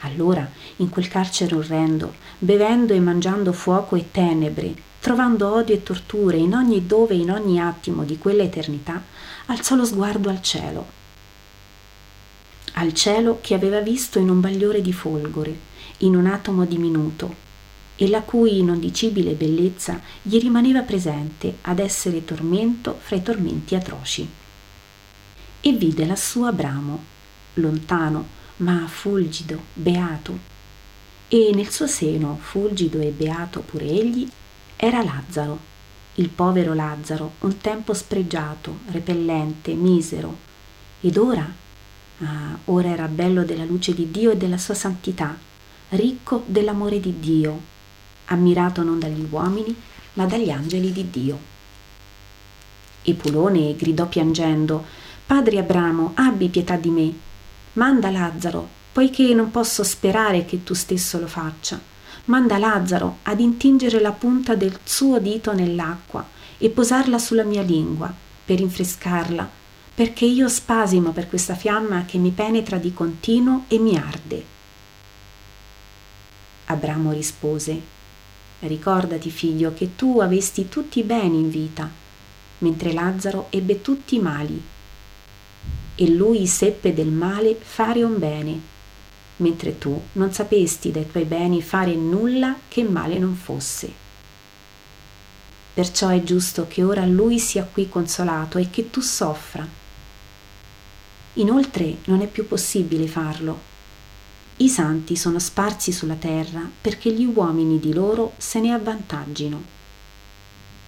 Allora, 0.00 0.48
in 0.76 0.90
quel 0.90 1.08
carcere 1.08 1.54
orrendo, 1.54 2.14
bevendo 2.38 2.92
e 2.92 3.00
mangiando 3.00 3.52
fuoco 3.52 3.96
e 3.96 4.10
tenebre, 4.10 4.74
trovando 5.00 5.54
odio 5.54 5.74
e 5.74 5.82
torture 5.82 6.36
in 6.36 6.54
ogni 6.54 6.86
dove 6.86 7.14
e 7.14 7.18
in 7.18 7.30
ogni 7.30 7.60
attimo 7.60 8.04
di 8.04 8.18
quella 8.18 8.42
eternità, 8.42 9.02
alzò 9.46 9.76
lo 9.76 9.84
sguardo 9.84 10.28
al 10.28 10.42
cielo. 10.42 11.02
Al 12.74 12.92
cielo 12.92 13.38
che 13.40 13.54
aveva 13.54 13.80
visto 13.80 14.18
in 14.18 14.28
un 14.28 14.40
bagliore 14.40 14.82
di 14.82 14.92
folgore, 14.92 15.56
in 15.98 16.16
un 16.16 16.26
atomo 16.26 16.64
diminuto, 16.64 17.42
e 17.96 18.08
la 18.08 18.22
cui 18.22 18.58
inondicibile 18.58 19.32
bellezza 19.32 20.00
gli 20.20 20.38
rimaneva 20.38 20.80
presente 20.80 21.58
ad 21.62 21.78
essere 21.78 22.24
tormento 22.24 22.98
fra 23.00 23.16
i 23.16 23.22
tormenti 23.22 23.74
atroci. 23.74 24.28
E 25.66 25.72
vide 25.72 26.04
lassù 26.04 26.42
Abramo, 26.42 27.02
lontano, 27.54 28.26
ma 28.58 28.86
fulgido, 28.86 29.58
beato, 29.72 30.38
e 31.26 31.52
nel 31.54 31.70
suo 31.70 31.86
seno, 31.86 32.38
fulgido 32.38 33.00
e 33.00 33.08
beato 33.08 33.60
pure 33.60 33.86
egli, 33.86 34.28
era 34.76 35.02
Lazzaro, 35.02 35.58
il 36.16 36.28
povero 36.28 36.74
Lazzaro, 36.74 37.36
un 37.38 37.56
tempo 37.62 37.94
spregiato, 37.94 38.80
repellente, 38.90 39.72
misero. 39.72 40.36
Ed 41.00 41.16
ora? 41.16 41.50
Ah, 42.18 42.58
ora 42.66 42.88
era 42.88 43.08
bello 43.08 43.42
della 43.42 43.64
luce 43.64 43.94
di 43.94 44.10
Dio 44.10 44.32
e 44.32 44.36
della 44.36 44.58
sua 44.58 44.74
santità, 44.74 45.34
ricco 45.88 46.42
dell'amore 46.44 47.00
di 47.00 47.18
Dio, 47.18 47.58
ammirato 48.26 48.82
non 48.82 48.98
dagli 48.98 49.26
uomini, 49.30 49.74
ma 50.12 50.26
dagli 50.26 50.50
angeli 50.50 50.92
di 50.92 51.08
Dio. 51.08 51.38
Epulone 53.02 53.74
gridò 53.76 54.06
piangendo, 54.06 55.00
Padre 55.26 55.58
Abramo, 55.58 56.12
abbi 56.14 56.48
pietà 56.48 56.76
di 56.76 56.90
me, 56.90 57.12
manda 57.74 58.10
Lazzaro, 58.10 58.68
poiché 58.92 59.34
non 59.34 59.50
posso 59.50 59.82
sperare 59.82 60.44
che 60.44 60.62
tu 60.62 60.74
stesso 60.74 61.18
lo 61.18 61.26
faccia 61.26 61.92
manda 62.26 62.56
Lazzaro 62.56 63.18
ad 63.22 63.40
intingere 63.40 64.00
la 64.00 64.12
punta 64.12 64.54
del 64.54 64.78
suo 64.82 65.18
dito 65.18 65.52
nell'acqua 65.52 66.26
e 66.56 66.70
posarla 66.70 67.18
sulla 67.18 67.42
mia 67.42 67.62
lingua 67.62 68.12
per 68.44 68.58
rinfrescarla, 68.58 69.48
perché 69.94 70.24
io 70.24 70.48
spasimo 70.48 71.10
per 71.10 71.28
questa 71.28 71.54
fiamma 71.54 72.04
che 72.04 72.18
mi 72.18 72.30
penetra 72.30 72.78
di 72.78 72.94
continuo 72.94 73.64
e 73.68 73.78
mi 73.78 73.96
arde. 73.96 74.44
Abramo 76.66 77.12
rispose, 77.12 77.92
Ricordati, 78.60 79.30
figlio, 79.30 79.74
che 79.74 79.94
tu 79.94 80.20
avesti 80.20 80.70
tutti 80.70 81.00
i 81.00 81.02
beni 81.02 81.38
in 81.38 81.50
vita, 81.50 81.90
mentre 82.58 82.94
Lazzaro 82.94 83.48
ebbe 83.50 83.82
tutti 83.82 84.14
i 84.14 84.20
mali. 84.20 84.62
E 85.96 86.08
lui 86.10 86.46
seppe 86.46 86.92
del 86.92 87.08
male 87.08 87.56
fare 87.60 88.02
un 88.02 88.18
bene 88.18 88.72
mentre 89.36 89.78
tu 89.78 90.00
non 90.12 90.32
sapesti 90.32 90.90
dai 90.90 91.10
tuoi 91.10 91.24
beni 91.24 91.60
fare 91.62 91.94
nulla 91.94 92.56
che 92.68 92.84
male 92.84 93.18
non 93.18 93.34
fosse. 93.34 94.02
Perciò 95.74 96.08
è 96.08 96.22
giusto 96.22 96.66
che 96.68 96.84
ora 96.84 97.04
lui 97.04 97.40
sia 97.40 97.64
qui 97.64 97.88
consolato 97.88 98.58
e 98.58 98.70
che 98.70 98.90
tu 98.90 99.00
soffra. 99.00 99.66
Inoltre 101.34 101.96
non 102.04 102.20
è 102.20 102.28
più 102.28 102.46
possibile 102.46 103.08
farlo. 103.08 103.72
I 104.58 104.68
santi 104.68 105.16
sono 105.16 105.40
sparsi 105.40 105.90
sulla 105.90 106.14
terra 106.14 106.70
perché 106.80 107.12
gli 107.12 107.24
uomini 107.24 107.80
di 107.80 107.92
loro 107.92 108.34
se 108.36 108.60
ne 108.60 108.72
avvantaggino. 108.72 109.72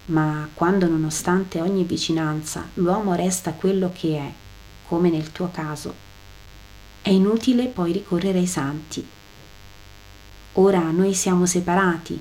Ma 0.07 0.49
quando 0.55 0.87
nonostante 0.87 1.61
ogni 1.61 1.83
vicinanza 1.83 2.69
l'uomo 2.75 3.15
resta 3.15 3.55
quello 3.55 3.91
che 3.93 4.17
è, 4.17 4.33
come 4.89 5.11
nel 5.11 5.33
tuo 5.33 5.51
caso, 5.53 5.95
è 7.03 7.11
inutile 7.11 7.67
poi 7.67 7.93
ricorrere 7.93 8.39
ai 8.39 8.47
santi. 8.47 9.07
Ora 10.55 10.91
noi 10.91 11.15
siamo 11.15 11.47
separati, 11.47 12.21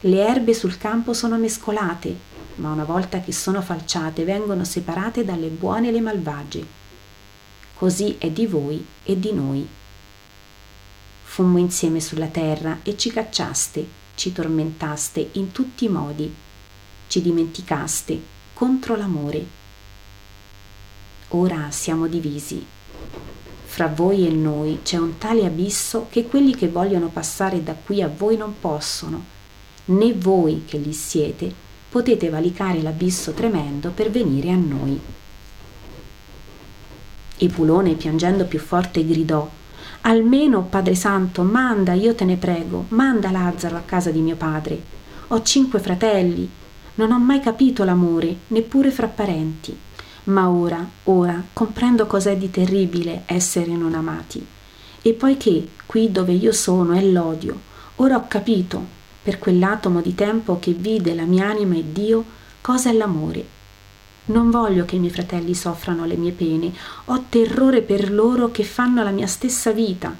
le 0.00 0.26
erbe 0.26 0.52
sul 0.52 0.76
campo 0.76 1.14
sono 1.14 1.38
mescolate, 1.38 2.32
ma 2.56 2.70
una 2.72 2.84
volta 2.84 3.20
che 3.20 3.32
sono 3.32 3.62
falciate 3.62 4.24
vengono 4.24 4.64
separate 4.64 5.24
dalle 5.24 5.48
buone 5.48 5.88
e 5.88 5.92
le 5.92 6.00
malvagie. 6.00 6.66
Così 7.74 8.16
è 8.18 8.30
di 8.30 8.46
voi 8.46 8.84
e 9.02 9.18
di 9.18 9.32
noi. 9.32 9.66
fummo 11.24 11.58
insieme 11.58 12.00
sulla 12.00 12.28
terra 12.28 12.78
e 12.82 12.96
ci 12.96 13.10
cacciaste, 13.10 13.88
ci 14.14 14.30
tormentaste 14.30 15.30
in 15.32 15.50
tutti 15.50 15.86
i 15.86 15.88
modi, 15.88 16.32
ci 17.08 17.20
dimenticaste 17.20 18.22
contro 18.52 18.94
l'amore. 18.94 19.63
Ora 21.36 21.66
siamo 21.70 22.06
divisi. 22.06 22.64
Fra 23.64 23.88
voi 23.88 24.24
e 24.24 24.30
noi 24.30 24.80
c'è 24.84 24.98
un 24.98 25.18
tale 25.18 25.44
abisso 25.44 26.06
che 26.08 26.26
quelli 26.26 26.54
che 26.54 26.68
vogliono 26.68 27.08
passare 27.08 27.60
da 27.60 27.74
qui 27.74 28.02
a 28.02 28.08
voi 28.08 28.36
non 28.36 28.54
possono, 28.60 29.24
né 29.86 30.14
voi 30.14 30.62
che 30.64 30.78
lì 30.78 30.92
siete 30.92 31.52
potete 31.88 32.28
valicare 32.28 32.82
l'abisso 32.82 33.32
tremendo 33.32 33.90
per 33.90 34.12
venire 34.12 34.50
a 34.50 34.56
noi. 34.56 35.00
Epulone, 37.36 37.94
piangendo 37.94 38.44
più 38.44 38.60
forte, 38.60 39.04
gridò 39.04 39.50
Almeno, 40.02 40.62
Padre 40.62 40.94
Santo, 40.94 41.42
manda, 41.42 41.94
io 41.94 42.14
te 42.14 42.24
ne 42.24 42.36
prego, 42.36 42.84
manda 42.90 43.32
Lazzaro 43.32 43.76
a 43.76 43.82
casa 43.84 44.12
di 44.12 44.20
mio 44.20 44.36
padre. 44.36 44.80
Ho 45.28 45.42
cinque 45.42 45.80
fratelli, 45.80 46.48
non 46.94 47.10
ho 47.10 47.18
mai 47.18 47.40
capito 47.40 47.82
l'amore, 47.82 48.36
neppure 48.46 48.92
fra 48.92 49.08
parenti. 49.08 49.76
Ma 50.24 50.48
ora, 50.48 50.86
ora, 51.04 51.42
comprendo 51.52 52.06
cos'è 52.06 52.36
di 52.36 52.50
terribile 52.50 53.22
essere 53.26 53.72
non 53.72 53.94
amati. 53.94 54.44
E 55.02 55.12
poiché 55.12 55.68
qui 55.86 56.10
dove 56.10 56.32
io 56.32 56.52
sono 56.52 56.92
è 56.92 57.02
l'odio, 57.02 57.60
ora 57.96 58.16
ho 58.16 58.26
capito, 58.26 58.84
per 59.22 59.38
quell'atomo 59.38 60.00
di 60.00 60.14
tempo 60.14 60.58
che 60.58 60.72
vide 60.72 61.14
la 61.14 61.24
mia 61.24 61.48
anima 61.48 61.74
e 61.76 61.84
Dio, 61.92 62.24
cosa 62.60 62.90
è 62.90 62.92
l'amore 62.92 63.54
non 64.26 64.50
voglio 64.50 64.86
che 64.86 64.96
i 64.96 64.98
miei 64.98 65.12
fratelli 65.12 65.54
soffrano 65.54 66.06
le 66.06 66.16
mie 66.16 66.32
pene, 66.32 66.72
ho 67.06 67.24
terrore 67.28 67.82
per 67.82 68.10
loro 68.10 68.50
che 68.50 68.64
fanno 68.64 69.02
la 69.02 69.10
mia 69.10 69.26
stessa 69.26 69.70
vita. 69.72 70.16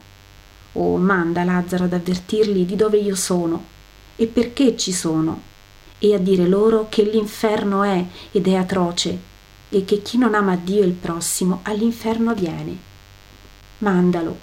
Oh, 0.72 0.98
manda 0.98 1.42
Lazzaro 1.42 1.84
ad 1.84 1.92
avvertirli 1.94 2.66
di 2.66 2.76
dove 2.76 2.98
io 2.98 3.14
sono 3.14 3.72
e 4.16 4.26
perché 4.26 4.76
ci 4.76 4.92
sono, 4.92 5.40
e 5.98 6.14
a 6.14 6.18
dire 6.18 6.46
loro 6.46 6.88
che 6.90 7.02
l'inferno 7.02 7.82
è 7.82 8.04
ed 8.30 8.46
è 8.46 8.54
atroce, 8.56 9.18
e 9.68 9.84
che 9.84 10.02
chi 10.02 10.18
non 10.18 10.34
ama 10.34 10.56
Dio 10.56 10.82
e 10.82 10.86
il 10.86 10.92
prossimo 10.92 11.60
all'inferno 11.62 12.34
viene. 12.34 12.76
Mandalo, 13.78 14.38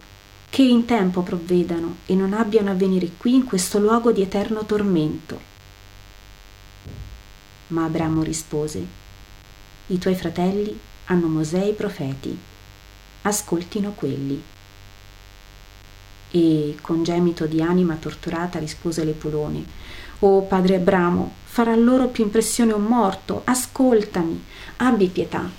che 0.50 0.64
in 0.64 0.86
tempo 0.86 1.22
provvedano 1.22 1.98
e 2.06 2.14
non 2.14 2.34
abbiano 2.34 2.72
a 2.72 2.76
venire 2.76 3.12
qui 3.18 3.36
in 3.36 3.46
questo 3.46 3.80
luogo 3.80 4.12
di 4.12 4.22
eterno 4.22 4.66
tormento. 4.66 5.40
Ma 7.68 7.86
Abramo 7.86 8.22
rispose, 8.22 8.86
i 9.88 9.98
tuoi 9.98 10.16
fratelli 10.16 10.78
hanno 11.06 11.28
Mosè 11.28 11.62
e 11.62 11.70
i 11.70 11.74
profeti. 11.74 12.38
Ascoltino 13.24 13.92
quelli. 13.92 14.42
E 16.32 16.78
con 16.82 17.04
gemito 17.04 17.46
di 17.46 17.62
anima 17.62 17.96
torturata 17.96 18.60
rispose 18.60 19.04
l'Epulone: 19.04 19.64
Oh 20.24 20.42
padre 20.44 20.76
Abramo, 20.76 21.34
farà 21.46 21.76
loro 21.76 22.10
più 22.10 22.24
impressione 22.24 22.74
un 22.74 22.84
morto, 22.84 23.42
ascoltami, 23.44 24.44
abbi 24.78 25.08
pietà. 25.08 25.50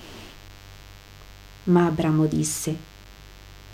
Ma 1.65 1.85
Abramo 1.85 2.27
disse: 2.27 2.73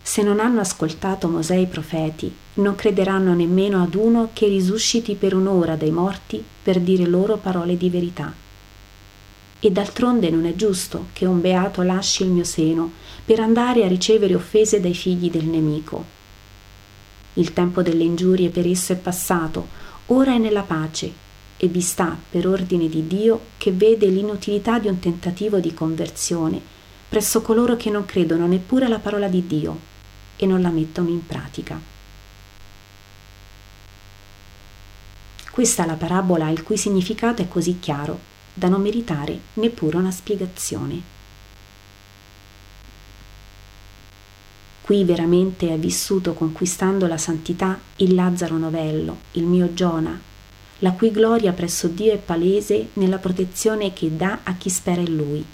Se 0.02 0.24
non 0.24 0.40
hanno 0.40 0.62
ascoltato 0.62 1.28
Mosè 1.28 1.54
e 1.54 1.62
i 1.62 1.68
profeti, 1.68 2.34
non 2.56 2.74
crederanno 2.74 3.36
nemmeno 3.36 3.84
ad 3.84 3.94
uno 3.94 4.32
che 4.34 4.48
risusciti 4.48 5.14
per 5.14 5.36
un'ora 5.36 5.76
dai 5.76 5.92
morti 5.92 6.44
per 6.64 6.80
dire 6.80 7.06
loro 7.06 7.38
parole 7.38 7.78
di 7.78 7.90
verità. 7.92 8.34
E 9.60 9.72
d'altronde 9.72 10.32
non 10.32 10.48
è 10.48 10.56
giusto 10.56 11.10
che 11.14 11.28
un 11.28 11.40
beato 11.40 11.84
lasci 11.84 12.24
il 12.24 12.30
mio 12.30 12.44
seno 12.44 12.94
per 13.24 13.40
andare 13.40 13.84
a 13.84 13.88
ricevere 13.88 14.34
offese 14.34 14.80
dai 14.80 14.96
figli 14.96 15.30
del 15.30 15.46
nemico. 15.46 16.18
Il 17.34 17.54
tempo 17.54 17.84
delle 17.84 18.04
ingiurie 18.04 18.50
per 18.50 18.66
esso 18.66 18.94
è 18.94 18.96
passato, 18.96 19.78
ora 20.12 20.34
è 20.34 20.38
nella 20.38 20.64
pace, 20.64 21.12
e 21.58 21.68
vi 21.68 21.82
sta, 21.82 22.18
per 22.30 22.48
ordine 22.48 22.88
di 22.88 23.08
Dio, 23.08 23.42
che 23.58 23.72
vede 23.72 24.08
l'inutilità 24.08 24.80
di 24.80 24.88
un 24.88 25.00
tentativo 25.00 25.60
di 25.60 25.74
conversione 25.74 26.78
presso 27.10 27.42
coloro 27.42 27.76
che 27.76 27.90
non 27.90 28.06
credono 28.06 28.46
neppure 28.46 28.86
alla 28.86 29.00
parola 29.00 29.28
di 29.28 29.48
Dio 29.48 29.80
e 30.36 30.46
non 30.46 30.62
la 30.62 30.70
mettono 30.70 31.10
in 31.10 31.26
pratica. 31.26 31.82
Questa 35.50 35.84
è 35.84 35.88
la 35.88 35.96
parabola 35.96 36.50
il 36.50 36.62
cui 36.62 36.78
significato 36.78 37.42
è 37.42 37.48
così 37.48 37.80
chiaro 37.80 38.20
da 38.54 38.70
non 38.70 38.82
meritare 38.82 39.40
neppure 39.54 39.98
una 39.98 40.12
spiegazione. 40.12 41.18
Qui 44.90 45.04
veramente 45.04 45.72
è 45.72 45.78
vissuto 45.78 46.34
conquistando 46.34 47.06
la 47.06 47.20
santità 47.20 47.80
il 47.98 48.16
Lazzaro 48.16 48.58
novello, 48.58 49.18
il 49.34 49.44
mio 49.44 49.72
Giona, 49.72 50.20
la 50.80 50.94
cui 50.94 51.12
gloria 51.12 51.54
presso 51.54 51.88
Dio 51.90 52.12
è 52.12 52.18
palese 52.18 52.88
nella 52.94 53.20
protezione 53.20 53.94
che 53.94 54.18
dà 54.18 54.40
a 54.42 54.56
chi 54.56 54.72
spera 54.72 55.02
in 55.02 55.16
Lui. 55.16 55.46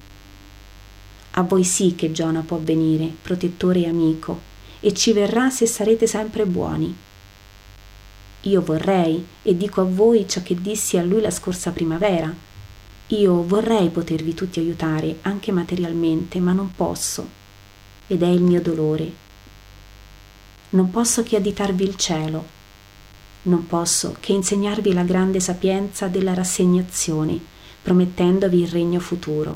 A 1.31 1.41
voi 1.41 1.65
sì 1.65 1.95
che 1.95 2.13
Giona 2.13 2.43
può 2.47 2.59
venire, 2.59 3.11
protettore 3.21 3.81
e 3.81 3.89
amico, 3.89 4.39
e 4.79 4.93
ci 4.93 5.11
verrà 5.11 5.49
se 5.49 5.65
sarete 5.65 6.07
sempre 6.07 6.45
buoni. 6.45 6.95
Io 8.43 8.61
vorrei, 8.61 9.25
e 9.41 9.57
dico 9.57 9.81
a 9.81 9.83
voi 9.83 10.29
ciò 10.29 10.41
che 10.43 10.55
dissi 10.61 10.97
a 10.97 11.03
lui 11.03 11.19
la 11.19 11.29
scorsa 11.29 11.71
primavera, 11.71 12.33
io 13.07 13.43
vorrei 13.45 13.89
potervi 13.89 14.33
tutti 14.33 14.61
aiutare, 14.61 15.17
anche 15.23 15.51
materialmente, 15.51 16.39
ma 16.39 16.53
non 16.53 16.71
posso. 16.73 17.27
Ed 18.07 18.23
è 18.23 18.27
il 18.27 18.41
mio 18.41 18.61
dolore. 18.61 19.24
Non 20.69 20.89
posso 20.89 21.23
che 21.23 21.35
additarvi 21.35 21.83
il 21.83 21.95
cielo. 21.95 22.53
Non 23.43 23.67
posso 23.67 24.17
che 24.19 24.33
insegnarvi 24.33 24.91
la 24.93 25.03
grande 25.03 25.39
sapienza 25.39 26.07
della 26.07 26.33
rassegnazione, 26.33 27.39
promettendovi 27.81 28.61
il 28.61 28.67
regno 28.67 28.99
futuro. 28.99 29.55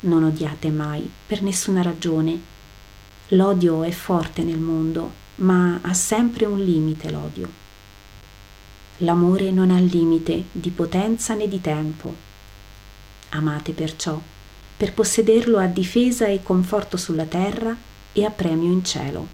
Non 0.00 0.22
odiate 0.22 0.70
mai, 0.70 1.10
per 1.26 1.42
nessuna 1.42 1.82
ragione. 1.82 2.40
L'odio 3.28 3.82
è 3.82 3.90
forte 3.90 4.42
nel 4.42 4.58
mondo, 4.58 5.12
ma 5.36 5.80
ha 5.82 5.92
sempre 5.92 6.44
un 6.46 6.62
limite 6.62 7.10
l'odio. 7.10 7.48
L'amore 8.98 9.50
non 9.50 9.70
ha 9.70 9.78
limite 9.78 10.44
di 10.52 10.70
potenza 10.70 11.34
né 11.34 11.48
di 11.48 11.60
tempo. 11.60 12.14
Amate 13.30 13.72
perciò, 13.72 14.20
per 14.76 14.94
possederlo 14.94 15.58
a 15.58 15.66
difesa 15.66 16.26
e 16.26 16.42
conforto 16.42 16.96
sulla 16.96 17.24
terra 17.24 17.76
e 18.12 18.24
a 18.24 18.30
premio 18.30 18.70
in 18.70 18.84
cielo. 18.84 19.26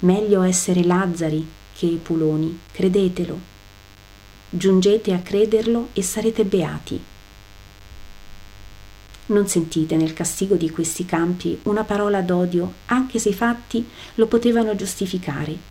Meglio 0.00 0.42
essere 0.42 0.84
Lazzari 0.84 1.46
che 1.72 1.86
Epuloni, 1.86 2.60
credetelo. 2.72 3.38
Giungete 4.50 5.12
a 5.12 5.18
crederlo 5.18 5.88
e 5.92 6.02
sarete 6.02 6.44
beati. 6.44 7.02
Non 9.26 9.46
sentite 9.46 9.96
nel 9.96 10.12
castigo 10.12 10.56
di 10.56 10.70
questi 10.70 11.04
campi 11.04 11.58
una 11.64 11.84
parola 11.84 12.20
d'odio, 12.20 12.72
anche 12.86 13.18
se 13.18 13.28
i 13.28 13.34
fatti 13.34 13.86
lo 14.14 14.26
potevano 14.26 14.74
giustificare 14.74 15.70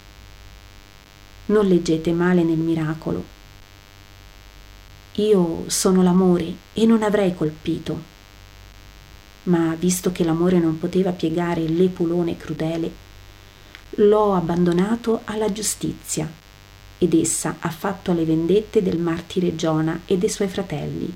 non 1.49 1.67
leggete 1.67 2.11
male 2.11 2.43
nel 2.43 2.57
miracolo. 2.57 3.37
Io 5.13 5.63
sono 5.67 6.01
l'amore 6.01 6.53
e 6.73 6.85
non 6.85 7.03
avrei 7.03 7.35
colpito. 7.35 8.17
Ma 9.43 9.75
visto 9.75 10.11
che 10.11 10.23
l'amore 10.23 10.59
non 10.59 10.77
poteva 10.77 11.11
piegare 11.11 11.67
l'epulone 11.67 12.37
crudele, 12.37 12.91
l'ho 13.91 14.35
abbandonato 14.35 15.21
alla 15.25 15.51
giustizia 15.51 16.29
ed 16.97 17.13
essa 17.13 17.55
ha 17.59 17.69
fatto 17.69 18.11
le 18.11 18.25
vendette 18.25 18.83
del 18.83 18.99
martire 18.99 19.55
Giona 19.55 20.01
e 20.05 20.17
dei 20.17 20.29
suoi 20.29 20.49
fratelli. 20.49 21.11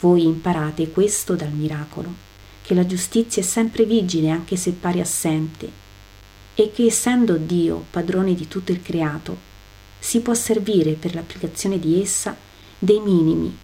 Voi 0.00 0.24
imparate 0.24 0.90
questo 0.90 1.34
dal 1.34 1.52
miracolo, 1.52 2.28
che 2.62 2.74
la 2.74 2.86
giustizia 2.86 3.42
è 3.42 3.44
sempre 3.44 3.84
vigile 3.84 4.30
anche 4.30 4.56
se 4.56 4.72
pare 4.72 5.00
assente 5.00 5.70
e 6.54 6.72
che 6.72 6.86
essendo 6.86 7.36
Dio 7.36 7.84
padrone 7.90 8.34
di 8.34 8.48
tutto 8.48 8.72
il 8.72 8.82
creato, 8.82 9.48
si 9.98 10.20
può 10.20 10.32
servire 10.32 10.92
per 10.92 11.14
l'applicazione 11.14 11.78
di 11.78 12.00
essa 12.00 12.34
dei 12.78 13.00
minimi, 13.00 13.54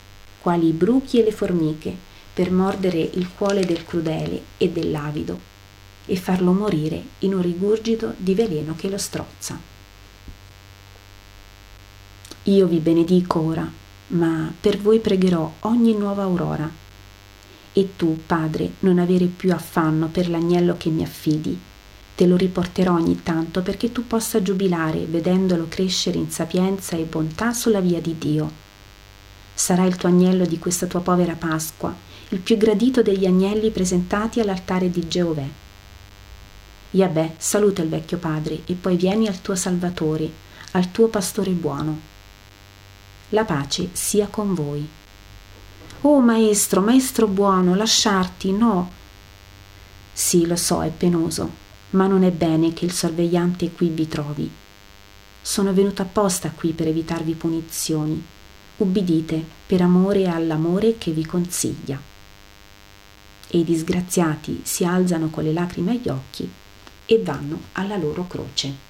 quali 0.40 0.68
i 0.68 0.72
bruchi 0.72 1.18
e 1.18 1.24
le 1.24 1.32
formiche, 1.32 1.96
per 2.36 2.50
mordere 2.50 2.98
il 2.98 3.30
cuore 3.34 3.64
del 3.64 3.82
crudele 3.86 4.42
e 4.58 4.68
dell'avido 4.68 5.40
e 6.04 6.16
farlo 6.16 6.52
morire 6.52 7.02
in 7.20 7.32
un 7.32 7.40
rigurgito 7.40 8.12
di 8.18 8.34
veleno 8.34 8.74
che 8.76 8.90
lo 8.90 8.98
strozza. 8.98 9.58
Io 12.42 12.66
vi 12.66 12.78
benedico 12.80 13.40
ora, 13.40 13.66
ma 14.08 14.52
per 14.60 14.76
voi 14.76 15.00
pregherò 15.00 15.50
ogni 15.60 15.94
nuova 15.94 16.24
aurora. 16.24 16.70
E 17.72 17.96
tu, 17.96 18.18
Padre, 18.26 18.72
non 18.80 18.98
avere 18.98 19.24
più 19.24 19.54
affanno 19.54 20.08
per 20.08 20.28
l'agnello 20.28 20.76
che 20.76 20.90
mi 20.90 21.04
affidi, 21.04 21.58
Te 22.16 22.24
lo 22.24 22.36
riporterò 22.36 22.94
ogni 22.94 23.22
tanto 23.22 23.60
perché 23.60 23.92
tu 23.92 24.06
possa 24.06 24.40
giubilare 24.40 25.04
vedendolo 25.04 25.66
crescere 25.68 26.16
in 26.16 26.30
sapienza 26.30 26.96
e 26.96 27.04
bontà 27.04 27.52
sulla 27.52 27.80
via 27.80 28.00
di 28.00 28.16
Dio. 28.16 28.50
Sarà 29.52 29.84
il 29.84 29.96
tuo 29.96 30.08
agnello 30.08 30.46
di 30.46 30.58
questa 30.58 30.86
tua 30.86 31.00
povera 31.00 31.34
Pasqua, 31.34 31.94
il 32.30 32.40
più 32.40 32.56
gradito 32.56 33.02
degli 33.02 33.24
agnelli 33.24 33.70
presentati 33.70 34.40
all'altare 34.40 34.90
di 34.90 35.06
Geovè. 35.06 35.48
Iabè, 36.90 37.34
saluta 37.36 37.82
il 37.82 37.88
vecchio 37.88 38.18
padre 38.18 38.62
e 38.66 38.74
poi 38.74 38.96
vieni 38.96 39.28
al 39.28 39.40
tuo 39.40 39.54
Salvatore, 39.54 40.28
al 40.72 40.90
tuo 40.90 41.06
pastore 41.06 41.50
buono. 41.52 42.00
La 43.28 43.44
pace 43.44 43.90
sia 43.92 44.26
con 44.26 44.54
voi. 44.54 44.88
Oh 46.00 46.20
maestro, 46.20 46.80
maestro 46.80 47.28
buono, 47.28 47.76
lasciarti, 47.76 48.50
no. 48.50 48.90
Sì, 50.12 50.46
lo 50.46 50.56
so, 50.56 50.82
è 50.82 50.90
penoso, 50.90 51.50
ma 51.90 52.08
non 52.08 52.24
è 52.24 52.32
bene 52.32 52.72
che 52.72 52.86
il 52.86 52.92
sorvegliante 52.92 53.70
qui 53.70 53.88
vi 53.88 54.08
trovi. 54.08 54.50
Sono 55.42 55.72
venuto 55.72 56.02
apposta 56.02 56.50
qui 56.50 56.72
per 56.72 56.88
evitarvi 56.88 57.34
punizioni. 57.34 58.24
Ubbidite 58.78 59.44
per 59.64 59.80
amore 59.80 60.26
all'amore 60.26 60.98
che 60.98 61.12
vi 61.12 61.24
consiglia. 61.24 62.14
E 63.48 63.58
i 63.58 63.64
disgraziati 63.64 64.60
si 64.64 64.84
alzano 64.84 65.28
con 65.28 65.44
le 65.44 65.52
lacrime 65.52 65.92
agli 65.92 66.08
occhi 66.08 66.50
e 67.06 67.22
vanno 67.22 67.60
alla 67.72 67.96
loro 67.96 68.26
croce. 68.26 68.85